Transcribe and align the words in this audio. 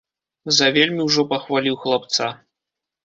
Завельмі 0.59 1.05
ўжо 1.09 1.25
пахваліў 1.33 1.75
хлапца. 1.85 2.33